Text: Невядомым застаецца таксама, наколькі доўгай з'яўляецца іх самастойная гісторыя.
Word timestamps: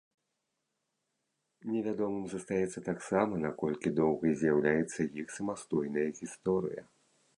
Невядомым 1.73 2.23
застаецца 2.31 2.79
таксама, 2.89 3.33
наколькі 3.47 3.93
доўгай 4.01 4.33
з'яўляецца 4.41 4.99
іх 5.25 5.31
самастойная 5.37 6.09
гісторыя. 6.23 6.83